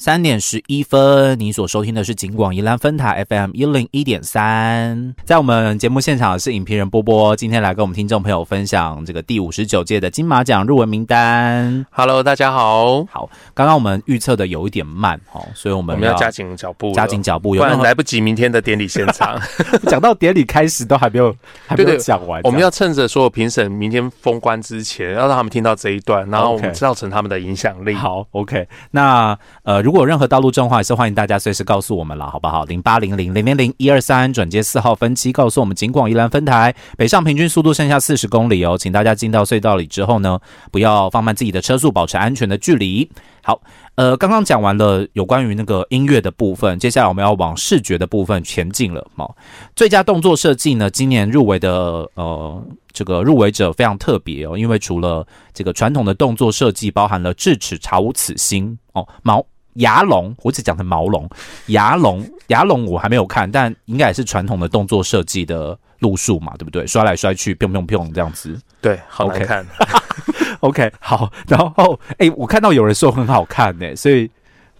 [0.00, 5.14] 三点十一分，你所收听的是景广宜兰分台 FM 一零一点三。
[5.26, 11.84] 在我们节目现场的是影评人波波，今天来跟我们听众朋友分享这个第五十九届的金马奖入围名单。
[11.90, 19.38] Hello，大家好，好，刚刚我们预测的有一点慢哦，所以我们我们要加紧脚步，加紧脚步，不然来不及明天的典礼现场。
[19.86, 21.36] 讲到典礼开始都还没有
[21.68, 27.92] 还没有讲完，我们要趁着所有评审明天封关之前，要让他们听到这一段，然后我们造成他们的影响力。
[27.92, 28.66] 好，OK。
[28.92, 32.64] 那呃，如果任何道路状况，也是欢迎大家随时告诉我们啦，好不好？
[32.66, 40.38] 零八零零零零零一二三转接四号分期告诉我们景广宜兰分台北上平均速度剩下四十公里哦，请大家进到隧道里之后呢，
[40.70, 43.10] 不要放慢自己的车速，保持安全的距离。
[43.42, 43.60] 好，
[43.96, 49.04] 呃，刚刚讲完了有关于那个音乐的部分，接下来我们要往视觉的部分前进了。
[49.16, 49.34] 哦，
[49.74, 61.28] 最佳动作设计呢，今年入围的呃这个入围者非常特别哦，因为除了这个传统的动作设计，包含了智齿查无此心哦，毛牙龙，我只讲成毛龙，
[61.66, 66.86] 牙龙牙龙我还没有看，但应该也是传统的动作设计的路数嘛，对不对？
[66.86, 68.58] 摔来摔去，砰砰砰这样子。
[68.80, 69.66] 对，好看。
[70.60, 74.30] OK，好，然后哎、我看到有人说很好看呢、所以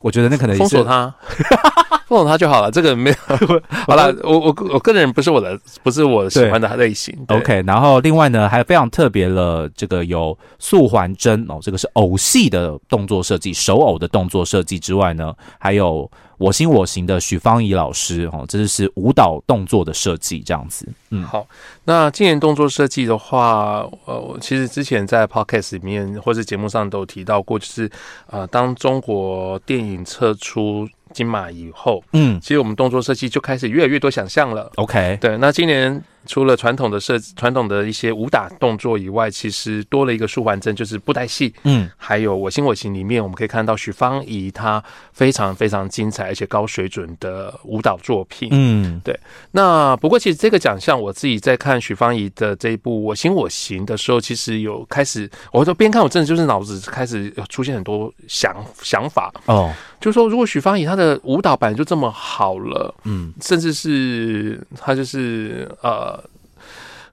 [0.00, 1.14] 我觉得那可能也是封锁他，
[2.10, 2.70] 封锁他就好了。
[2.70, 3.16] 这个没有。
[3.86, 7.16] 好了，我我我个人不是我的，不是我喜欢的类型。
[7.28, 16.10] OK，然后另外呢，还有非常特别的，这个有素环针哦，这个是偶戏的动作设计，手偶的动作设计之外呢，还有
[16.40, 20.88] 我行我行的许芳宜老师哦，这就是舞蹈动作的设计这样子。
[21.10, 21.46] 嗯，好，
[21.84, 27.90] 那今年动作设计的话，呃，我其实之前在 podcast 里面或是节目上都有提到过，就是
[28.30, 34.72] 呃，当中国电影撤出金马以后，嗯其实我们动作设计就开始越来越多想象了。
[34.76, 41.90] ，OK，对，那今年除了传统的设传统的一些武打动作以外，其实多了一个舒缓针，就是布袋戏，嗯。
[41.96, 48.48] 还有我行我行里面，我们可以看到许芳宜她非常非常精彩而且高水准的舞蹈作品。
[48.52, 49.00] 嗯。
[49.04, 49.18] 对。
[49.52, 66.22] 那不过其实这个奖项，我自己在看许芳宜的这一部《我行我行》的时候，其实有开始，我都边看我真的就是脑子开始出现很多想想法，哦就是说如果许芳宜她的舞蹈本来就这么好了，嗯甚至是她就是呃。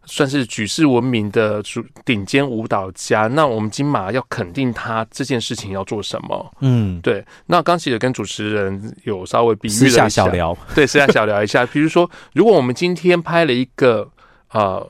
[0.10, 6.54] 算是举世闻名的主顶尖舞蹈家，那我们金马要肯定她这件事情要做什么？
[6.62, 11.66] 嗯，对，那刚其实跟主持人有稍微比喻了一私下小聊，对，私下小聊一下。
[11.66, 14.10] 比如说，如果我们今天拍了一个
[14.54, 14.90] 呃，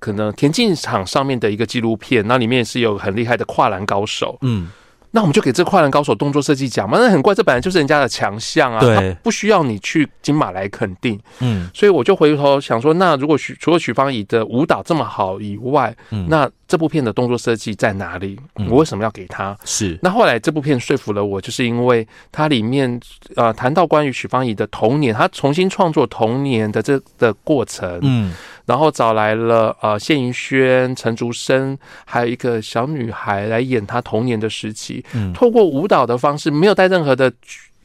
[0.00, 4.68] 可能田径场上面的一个纪录片，那里面是有很厉害的跨栏高手，嗯
[5.16, 6.98] 那我们就给这跨栏高手动作设计奖嘛？
[6.98, 8.80] 那很怪，这本来就是人家的强项啊，
[9.22, 11.18] 不需要你去金马来肯定。
[11.40, 18.38] 嗯所以我就回头想说，那如果许除了许芳宜的舞蹈这么好以外，嗯，那这部片的动作设计在哪里？
[18.56, 19.56] 嗯我为什么要给他？
[19.64, 23.00] 是那后来这部片说服了我，就是因为它里面
[23.36, 28.32] 呃谈到关于许芳宜的童年，她重新创作童年的这的过程，嗯
[28.64, 37.32] 然后找来了呃谢盈萱、陈竹生，还有一个小女孩来演她童年的时期，嗯透过舞蹈的方式，没有带任何的。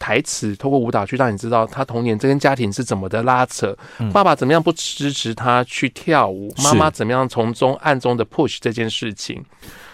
[0.02, 4.12] 台词透过舞蹈去让你知道他童年这跟家庭是怎么的拉扯，嗯。
[4.12, 9.46] 爸爸怎么样不支持他去跳舞，妈妈怎么样从中暗中的 push 这件事情。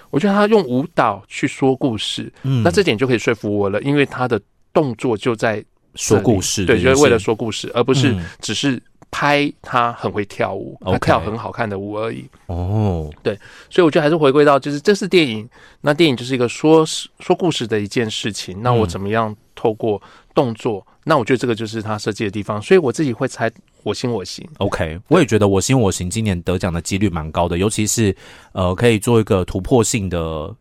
[0.09, 2.63] 我觉得他用舞蹈去说故事，嗯。
[2.63, 4.39] 那这点就可以说服我了，因为他的
[4.71, 5.61] 动作就在
[5.95, 8.23] 说故事对，就是为了说故事，而不是嗯。
[8.39, 8.81] 只是
[9.11, 12.25] 拍他很会跳舞，他跳很好看的舞而已。
[12.45, 13.37] 哦，对
[13.69, 15.47] 所以我觉得还是回归到，就是这是电影，
[15.81, 18.61] 那电影就是一个说说故事的一件事情。
[18.61, 18.89] 那我嗯。
[18.89, 20.01] 怎么样透过
[20.33, 20.85] 动作？
[21.03, 22.61] 那我觉得这个就是他设计的地方。
[22.61, 23.51] 所以我自己会猜
[23.83, 24.47] 我行我行。
[24.59, 28.15] OK，我也觉得我行我行今年得奖的几率蛮高的，尤其是
[28.53, 30.55] 呃可以做一个突破性的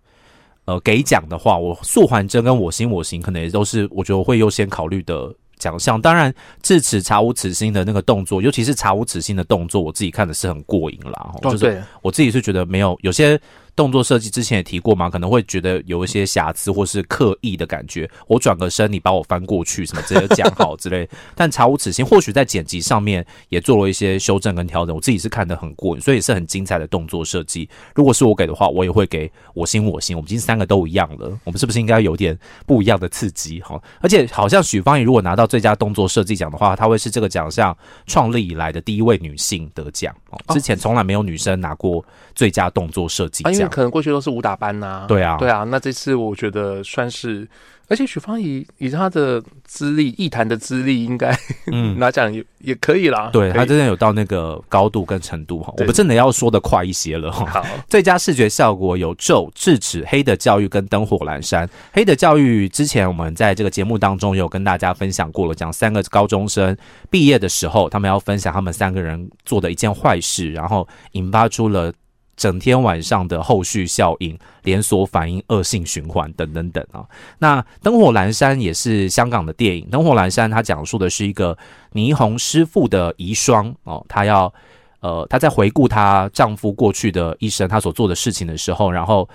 [0.64, 6.00] 呃给奖的话，我素还真跟我行我行可能也都是我觉得我会优先考虑的奖项。
[6.00, 11.30] 当然，智齿查无此心的那个动作，尤其是查无此心的动作，我自己看的是很过瘾啦。
[11.32, 13.40] 吼就是我自己是觉得没有有些
[13.76, 18.10] 动作设计之前也提过嘛，可能会觉得有一些瑕疵或是刻意的感觉。
[18.26, 21.06] 我转个身，你把我翻过去，什么直接讲好之类。
[21.36, 24.96] 但查无此心，或许在剪辑上面也做了一些修正跟调整。
[24.96, 27.68] 我自己是看得很过瘾，所以是很精彩的动作设计。
[27.94, 30.16] 如果是我给的话，我也会给我心我心。
[30.16, 33.60] 我们今天三个都一样了，我们是不是应该有点不一样的刺激？
[33.60, 37.76] 哈，而且好像许芳宜如果拿到最佳动作设计奖的话，她会是这个奖项
[38.06, 40.40] 创立以来的第一位女性得奖哦。
[40.54, 42.02] 之前从来没有女生拿过
[42.34, 47.46] 最佳动作设计啊，因可能过去都是武打班呐、对啊，对啊，那这次我觉得算是，
[47.88, 51.36] 而且许芳宜以她的资历，艺坛的资历，应该
[51.72, 53.30] 嗯， 拿奖也也可以啦。
[53.32, 55.70] 对他真的有到那个高度跟程度哈。
[55.72, 57.46] 我对们真的要说的快一些了哈。
[57.46, 61.68] 好，最佳视觉效果有咒、智齿、黑的教育跟灯火阑珊。
[61.92, 66.76] 黑的教育之前我们在这个节目当中有跟大家分享过了，讲三个高中生
[67.10, 71.92] 毕业的时候，他们要分享他们三个人做的一件坏事，然后引发出了。
[72.36, 77.04] 整天晚上的后续效应、连锁反应、恶性循环等等等啊。
[77.38, 81.56] 那《灯火阑珊》也是香港的电影，《灯火阑珊》它讲述的是一个
[81.92, 84.52] 霓虹师傅的遗孀哦，她要
[85.00, 89.28] 呃，她在回顾她丈夫过去的一生，她所做的事情的时候，然后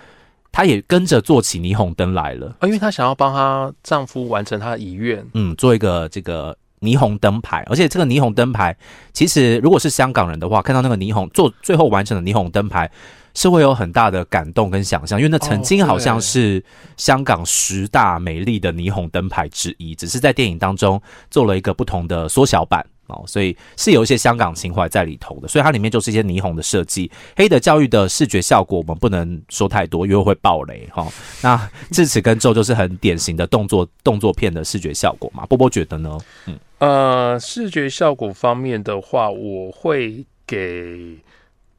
[0.51, 6.55] 她也跟着做起霓虹灯来了，啊，因为她想要帮她丈夫完成她的遗愿，嗯，做一个这个。
[6.81, 8.75] 霓虹灯牌，而且这个霓虹灯牌，
[9.13, 12.89] 其实如果是香港人的话，看到那个霓虹做最后完成的霓虹灯牌，
[13.33, 16.63] 是会有很大的感动跟想象，因为那曾经好像是
[16.97, 27.11] 香港十大美丽的霓虹灯牌之一，只是在电影当中做了一个不同的缩小版哦，所以是有一些香港情怀在里头的，所以它里面就是一些霓虹的设计。
[27.35, 31.07] 黑的教育的视觉效果我们不能说太多，因为会爆雷哈、哦。
[31.41, 36.17] 那智齿跟咒就是很典型的动作动作片的视觉效果嘛，波波觉得呢？
[36.47, 36.57] 嗯。
[36.79, 41.17] 呃，视觉效果方面的话，我会给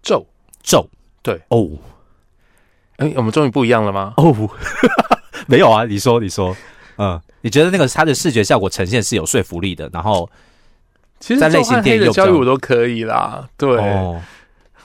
[0.00, 0.24] 咒。
[0.62, 0.88] 咒
[1.22, 1.68] 对哦
[2.98, 4.14] 哎、我们终于不一样了吗？
[4.16, 4.32] 哦，
[5.48, 6.56] 没有啊，你说你说，
[6.98, 10.30] 嗯，你觉得那个它的视觉效果呈现是有说服力的，然后
[11.22, 13.48] 其实在类型电影我都可以啦。
[13.56, 14.20] 对，哦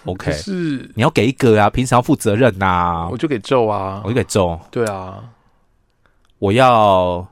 [0.05, 4.09] ，OK，是你要给一个啊，平常要负责任呐、我就给咒啊我。
[4.09, 5.17] 就给咒，对啊，
[6.37, 7.27] 我要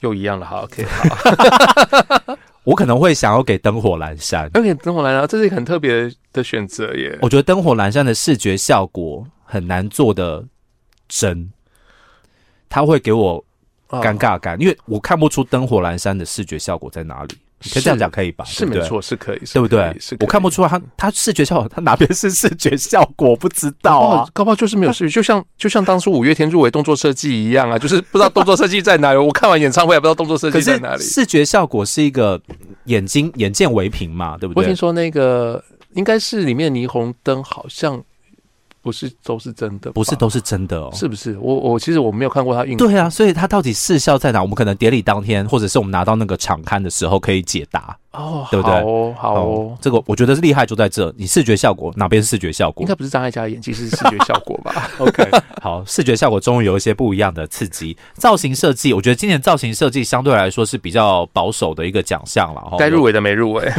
[0.00, 0.44] 又一样了。
[0.44, 2.36] 好，OK，好。
[2.64, 7.18] 我可能会想要给灯火阑珊，要给灯火阑珊，这是一个很特别的选择耶。
[7.22, 10.44] 我觉得灯火阑珊的视觉效果很难做的
[11.08, 11.50] 真，
[12.68, 13.42] 它会给我
[13.88, 17.36] 啊尴尬感，因为我看不出灯火阑珊的视觉效果在哪里。
[17.64, 18.44] 你可以这样讲可以吧？
[18.44, 20.16] 是没错，是可以，对不对是？
[20.20, 24.28] 我看不出来他他视觉效果，他哪边是视觉效果，我不知道啊。
[24.32, 29.18] 高炮就是没有视觉， 就像就像当初五月天入围动作设计一样啊，就是不知道动作设计在哪里。
[29.18, 31.02] 我看完演唱会也不知道动作设计在哪里。
[31.02, 32.40] 视觉效果是一个
[32.84, 34.74] 眼睛眼见为凭嘛，对不对我听？
[34.74, 35.62] 说那个
[35.94, 38.02] 应该是里面霓虹灯好像
[38.82, 40.90] 不是都是真的，不是都是真的哦。
[40.92, 41.38] 是不是？
[41.38, 42.76] 我我其实我没有看过他运。
[42.76, 44.42] 对啊，所以他到底试效在哪？
[44.42, 49.78] 我们可能典礼当天，或者是我们拿到那个场刊的时候可以解答，哦，对不对好哦，好哦。
[49.80, 54.90] 这个我觉得是厉害就在这，你视觉效果哪边是视觉效果应该不是张艾嘉的演技，是视觉效果吧？？
[54.98, 55.28] OK，
[55.62, 57.96] 好，视觉效果终于有一些不一样的刺激。
[58.14, 62.60] 造型设计，我觉得今年造型设计相对来说是比较保守的一个奖项了。
[62.60, 63.70] 哈该入围的没入围。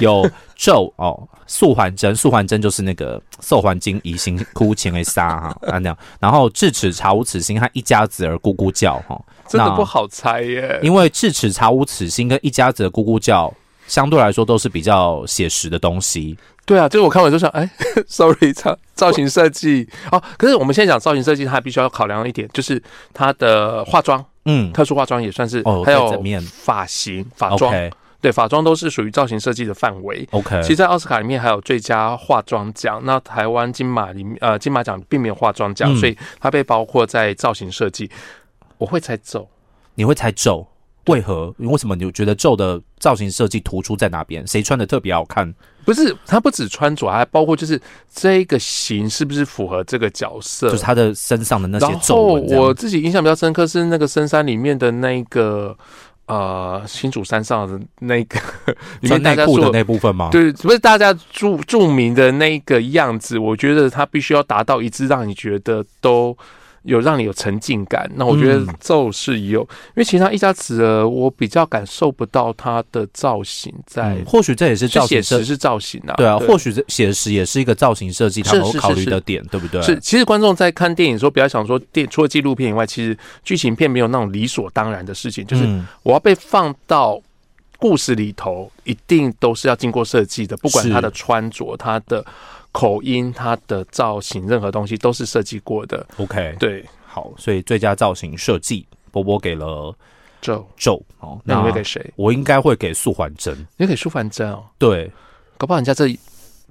[0.00, 10.78] 有 咒哦，素环针，素环针就是那个瘦环金移形哭情为沙哈 啊那样，然后智齿查无此心和一家子儿咕咕叫哈，真的不好猜耶。
[10.82, 13.52] 因为智齿查无此心跟一家子的咕咕叫。
[13.86, 17.68] 相对来说都是比较写实的东西，对啊，就是我看完就想，哎，
[18.08, 20.22] sorry，造造型设计哦。
[20.38, 22.82] 可是我们现在讲造型设计，它必须要考量一点，就是
[23.12, 27.72] 它的化妆，嗯特殊化妆也算是，哦还有面发型、发妆
[28.20, 30.26] 对，法妆都是属于造型设计的范围。
[30.30, 38.10] OK，其实，在奥斯卡里面还有最佳化妆奖，那台湾金马里面，呃，金马奖并没有化妆奖，嗯所以它被包括在造型设计。
[38.78, 39.46] 我会猜走，
[39.94, 40.66] 你会猜咒？
[41.06, 41.54] 为何？
[41.58, 44.46] 为什么你觉得咒的造型设计突出在哪边？
[44.46, 45.52] 谁穿的特别好看？
[45.84, 47.78] 不是他不止穿着，还包括就是
[48.10, 52.58] 这个型是不是符合这个角色，就是他的身上的那些皱然后纹。
[52.58, 55.76] 我自己印象比较深刻是那个深山里面的那个
[56.24, 58.40] 呃新竹山上的那个
[59.00, 60.30] 里穿面大的那部分吗？
[60.32, 66.34] 对，不是大家著著名的那个样子，我觉得它必须要达到一致，让你觉得都。
[66.84, 68.68] 有让你有沉浸感，那我觉得嗯。
[68.80, 79.80] 咒是有，因为其他一家子儿我比较感受不到它的造型在，嗯或许这也是是造型实是造型啊，对啊，或许这写实也是一个造型设计，他们考虑是的点，对不对？
[79.82, 85.86] 是，其实观众在看电影的时候，不要想说电除了纪录片以外，其实剧情片没有那种理所当然的事情，就是嗯。
[86.02, 87.18] 我要被放到
[87.78, 92.24] 故事里头，一定都是要经过设计的，不管他的穿着、他的
[92.72, 96.06] 口音、他的造型，任何东西都是设计过的。
[96.16, 99.94] OK，对，好，所以最佳造型设计，波波给了
[100.40, 101.02] 咒，咒。
[101.20, 102.12] 哦，那你会给谁？
[102.16, 105.10] 我应该会给素环真，你会给素环真哦，对，
[105.56, 106.06] 搞不好人家这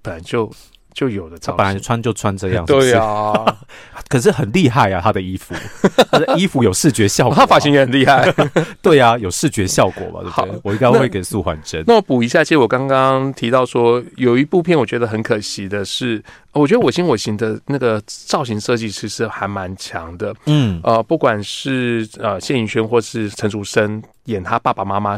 [0.02, 0.52] 本来就
[0.94, 1.58] 就有的造型。
[1.58, 3.34] 他本来穿就穿这样，是不对是，啊，
[4.08, 5.54] 可是很厉害啊，他的衣服，
[6.12, 8.34] 他的衣服有视觉效果、啊，他发型也很厉害。
[8.82, 10.60] 对啊，有视觉效果吧，对不好对？
[10.64, 11.84] 我应该会给素还真。
[11.88, 20.34] 那我补一下，其实我刚刚提到说，有一部片我觉得很可惜的是，我觉得我行我行的那个造型设计其实还蛮强的。
[20.46, 25.18] 嗯，呃，不管是呃谢颖轩或是陈楚生演他爸爸妈妈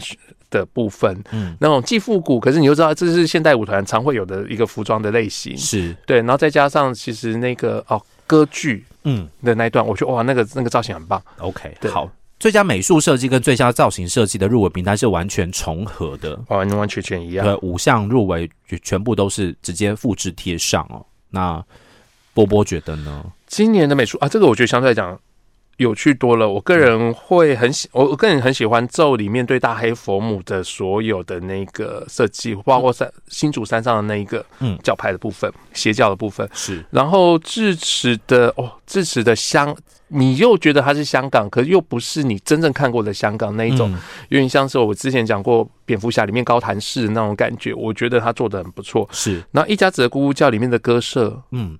[0.56, 11.22] 的部分，嗯那种既复古，可是你又知道这是现代舞团常会有的一个服装的类型，是，对，然后再加上其实那个哦歌剧嗯的那一段，我觉得哇，那个那个造型很棒。
[11.40, 12.10] ，OK，好。
[12.38, 17.46] 最佳美术设计跟最佳造型设计的入围名单是完全重合的，完完全全一样。
[17.46, 21.04] 对，五项入围全全部都是直接复制贴上哦。
[21.30, 21.64] 那
[22.34, 23.24] 波波觉得呢？
[23.48, 25.18] 今年的美术啊，这个我觉得相对来讲
[25.78, 26.48] 有趣多了。
[26.48, 36.48] 我个人会很喜，我我个人很喜欢咒里面对大黑佛母的所有的那个设计，包括山新竹山上的那一个嗯教派的部分、邪教的部分。
[36.54, 39.76] 是，然后智齿的哦，智齿的香，
[40.08, 47.74] 你又觉得它是香港，可是又不是你真正看过的香港那一种，嗯有点像是我之前讲过蝙蝠侠里面高谭市的那种感觉。
[47.74, 49.08] 我觉得他做的很不错。
[49.12, 51.78] 是，然后一家子的咕咕叫里面的歌社，嗯，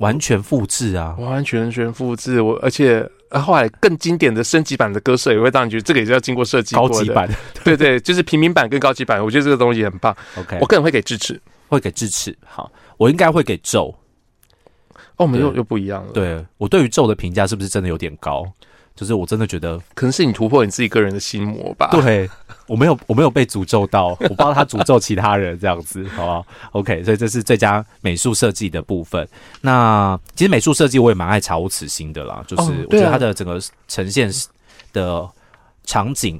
[0.00, 7.28] 完全复制啊，完全全复制我，而且呃后来更经典的升级版的歌社也会让你觉得这个也是要经过设计高级版
[7.64, 11.40] 对对，就是平民版跟高级版，我觉得这个东西很棒，，OK，我个人会给支持。
[11.68, 12.36] 会给支持。
[12.44, 13.94] 好，我应该会给咒。
[15.14, 18.44] 哦，我们又又不一样了，，对我对于咒的评价是不是真的有点高？
[19.00, 21.88] 就是我真的觉得，可能是你突破你自己个人的心魔吧。
[21.90, 22.28] 对
[22.66, 29.26] 我没有我没有被诅咒到，我不知道他诅咒其他人这样子，好不好？OK，所以这是最佳美术设计的部分。
[29.62, 34.30] 那其实美术设计我也蛮爱查无此心的啦，就是哦我觉得它的整个呈现
[34.92, 35.26] 的
[35.86, 36.38] 场景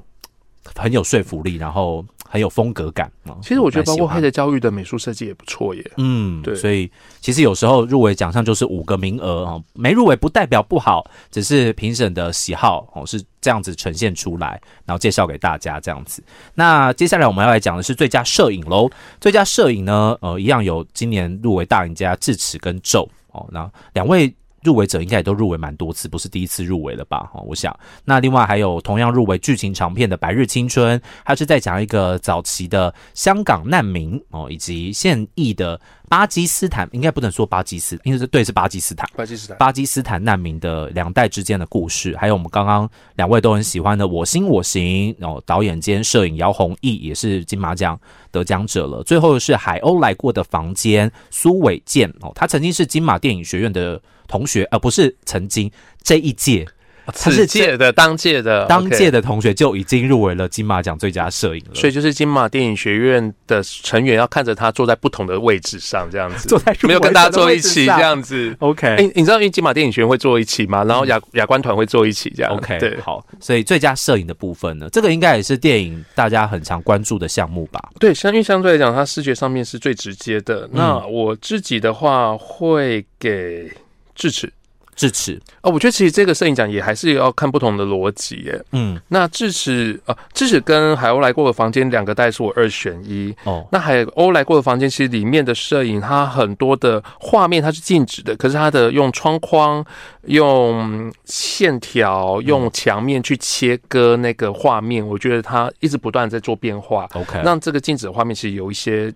[0.77, 3.35] 很有说服力，然后很有风格感啊。
[3.43, 5.91] 其实我觉得包括黑的教育的美术设计也不错耶。
[5.97, 6.89] 嗯，对所以
[7.21, 16.23] 其实有时候入围奖项就是五个名额啊，没入围不代表不好，只是评审的喜好哦是这样子呈现出来，然后介绍给大家这样子。
[16.55, 18.89] 那接下来我们要来讲的是最佳摄影喽，
[19.21, 24.33] 最佳摄影呢，呃，一样有今年入围大赢家智齿跟咒哦，那两位。
[24.63, 27.31] 入围者应该也都入围蛮多次，不是第一次入围了吧？
[27.33, 27.75] 哦，我想。
[28.05, 47.99] 那另外还有同样入围剧情长片的《白日青春》，它是在讲一个早期的香港难民哦，以及现役的巴基斯坦，应该不能说巴基斯，因为是对是巴基斯坦，巴基斯坦，巴基斯坦难民的两代之间的故事，还有我们刚刚两位都很喜欢的《我心我行》哦，导演兼摄影姚弘毅也是金马奖
[48.31, 49.03] 得奖者了。
[49.05, 55.69] 最后是海鸥来过的房间，苏伟健哦，他曾经是金马电影学院的同学，而、不是曾经
[56.03, 56.65] 这一届
[57.13, 61.75] 他是此届的当届的当届的同学就已经入围了金马奖最佳摄影了。
[61.75, 68.55] 所以就是金马电影学院的成员要看着他坐在不同的位置上，这样子， 坐在没有跟大家坐一起这样子。
[68.61, 70.85] OK，哎、你知道因为金马电影学院会坐一起吗？
[70.85, 72.53] 然后亚亚观团会坐一起这样。
[72.53, 77.83] OK，对好，所以最佳摄影的部分呢，这个应该也是电影大家很常关注的项目吧？
[77.99, 80.67] 对，相因为相对来讲，它视觉上面是最直接的。
[80.67, 83.69] 嗯那我自己的话会给
[84.21, 84.53] 智齿。
[84.97, 88.63] 智齿，哦，我觉得其实这个摄影奖也还是要看不同的逻辑耶。
[88.73, 93.35] 嗯，那智齿啊，智齿跟海鸥来过的房间两个带是我二选一。
[93.45, 99.83] 哦，那海鸥来过的房间，其实里面的摄影，它很多的画面它是静止的，可是它的用窗框、
[100.27, 109.11] 用线条、用墙面去切割那个画面，我觉得它一直不断在做变化，OK，让这个静止的画面其实有一些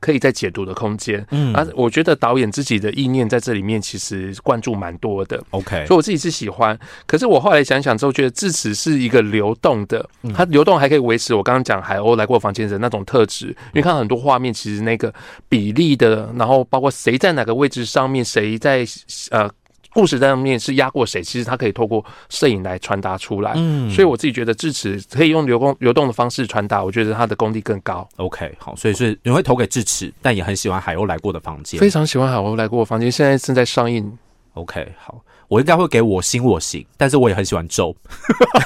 [0.00, 1.24] 可以再解读的空间。
[1.30, 1.52] 嗯。
[1.52, 5.42] 啊，我觉得导演自己的意念在这里面其实灌注蛮多的。
[5.50, 10.32] OK，所以我自己是喜欢，可是我后来想想之后，觉得智齿是一个流动的，嗯。
[10.32, 15.12] 它流动还可以维持我刚刚讲海鸥来过房间的那种特质，因为看很多画面，其实那个
[15.48, 18.84] 比例的，然后包括谁在哪个位置上面，谁在
[19.30, 19.50] 呃
[19.92, 23.52] 故事在上面是压过谁，其实他可以透过摄影来传达出来。
[23.56, 28.08] 嗯所以我自己觉得智齿可以用流动流动的方式传达，我觉得它的功力更高。
[28.16, 31.90] OK，好，所以是你会投给智齿，但也很喜欢海鸥来过的房间非。
[31.90, 34.16] 常喜欢海鸥来过房间，现在正在上映。
[34.54, 37.94] OK，好，我应该会给我心我行，但是我也很喜欢咒，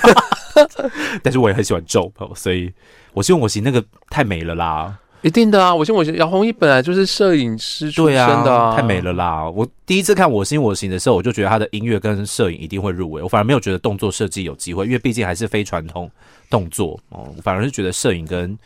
[1.23, 2.73] 但是我也很喜欢咒，哦所以
[3.13, 4.99] 我心我行那个太美了啦。
[5.25, 5.75] 一定的啊！
[5.75, 9.49] 我先我姚宏毅本来就是摄影师出对身的啊，太美了啦！
[9.49, 16.11] 我第一次看《我心我行》的时候，我就觉得他的音乐跟摄影一定会入围，我反而没有觉得动作设计有机会，因为毕竟还是非传统
[16.51, 18.57] 动作哦，我反而是觉得摄影跟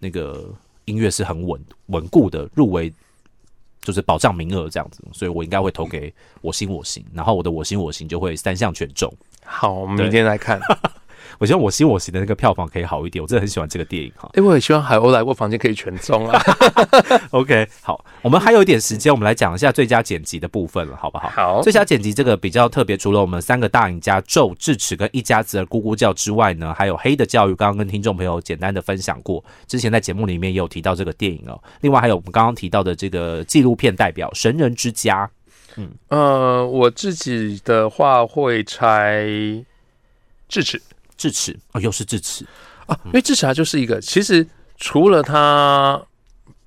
[0.00, 0.44] 那个
[0.86, 2.92] 音乐是很稳稳固的入围，
[3.80, 6.10] 就是保障名额这样子，所以我应该会投给
[6.40, 9.08] 《我心我行》，然后我的《我心我行》就会三项全中。
[9.44, 10.60] 好，我们明天来看。
[11.38, 14.30] 我希望我行我行的那个票房可以好一点，我真的很喜欢这个电影哈。
[14.34, 16.40] 哎，我也希望海鸥来过房间可以全中啊。
[17.30, 21.28] OK，好，我们还有一点时间，我们来讲一下最佳剪辑的部分了，好不好？
[21.28, 31.60] 好，最佳剪辑这个比较特别，除了我们三个大赢家咒、智齿跟一家子的咕咕叫之外呢，还有黑的教育，刚刚跟听众朋友简单的分享过，之前在节目里面也有提到这个电影哦。
[31.80, 35.26] 另外还有我们刚刚提到的这个纪录片代表《神人之家》。
[35.76, 39.24] 嗯，呃，我自己的话会猜
[40.48, 40.80] 智齿，
[41.18, 42.46] 智齿啊，又是智齿
[42.86, 44.46] 啊，因为智齿它就是一个，其实
[44.78, 46.00] 除了它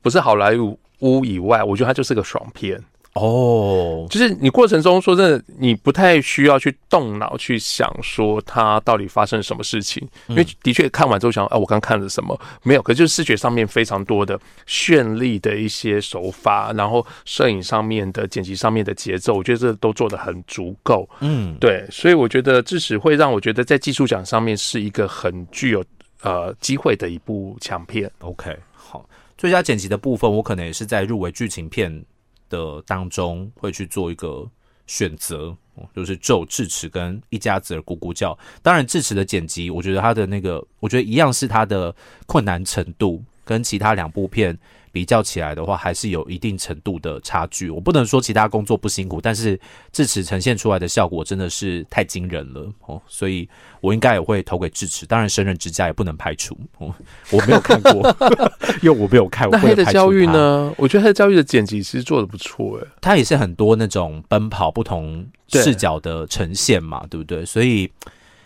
[0.02, 0.52] 不是好莱
[1.00, 2.80] 坞以外，我觉得它就是个爽片。
[3.14, 12.40] 哦，就是你过程中说真的，你不太需要去动脑去想说它到底发生什么事情，因为的确看完之后想，啊，我刚看了什么？
[12.64, 21.08] 没有，可就是视觉上面非常多的绚丽的一些手法，然后摄影上面的剪辑上面的节奏，我觉得这都做的很足够。
[21.20, 25.84] 嗯，对，所以我觉得至少会让我觉得在技术奖上面是一个很具有
[26.22, 28.10] 呃机会的一部强片。
[28.20, 29.06] OK，好，
[29.38, 32.06] 最佳剪辑的部分，我可能也是在入围剧情片。
[32.52, 34.48] 的当中会去做一个
[34.86, 35.56] 选择，
[35.96, 38.38] 就是咒智齿跟一家子的咕咕叫。
[38.62, 41.96] 当然，智齿的剪辑，我觉得它的那个，我觉得一样是它的
[42.28, 44.56] 困难程度跟其他两部片。
[44.92, 47.70] 比较起来的话，还是有一定程度的差距。
[47.70, 49.60] 我不能说其他工作不辛苦，但是
[49.92, 53.48] 智齿呈现出来的效果真的是太惊人了哦，所以
[53.80, 55.06] 我应该也会投给智齿。
[55.06, 56.94] 当然，神人之家也不能排除哦，
[57.32, 58.16] 我没有看过，
[58.84, 59.50] 因为我没有看。
[59.50, 60.74] 那黑的教育呢？
[60.78, 67.46] 我觉得黑的教育的剪辑其实做的不错诶，他也是很多那种奔跑不同视角的呈现嘛，对不对？
[67.46, 67.90] 所以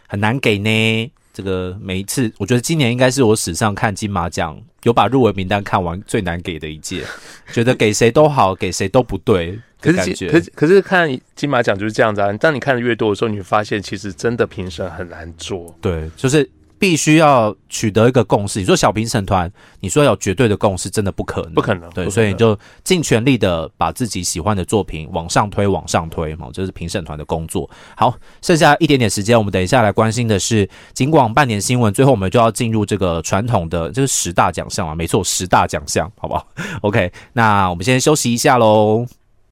[0.08, 1.12] 很难给呢。
[1.34, 7.04] 这个每一次，我觉得今年应该是我史上看金马奖有把入围名单看完最难给的一届，
[7.51, 9.60] 觉得给谁都好，给谁都不对。
[9.82, 12.32] 可是，可是，可是看金马奖就是这样子啊。
[12.34, 15.75] 当你看的越多的时候，你会发现其实真的评审很难做。
[15.82, 16.50] 对，就是。
[16.77, 18.60] 必须要取得一个共识。
[18.60, 21.89] 你说小评审团，你说有绝对的共识，真的不可能，不可能。
[21.91, 27.70] 对，所以你就尽全力的把自己喜欢的作品往上推，往上推嘛，这是评审团的工作。
[27.96, 31.94] 好，剩下一点点时间，我们等一下来关心的是尽管半年新闻。
[31.94, 36.48] 最后，我们就要进入这个传统的，这是十大奖项啊，没错，十大奖项，好不好？
[36.82, 39.05] OK，那我们先休息一下喽。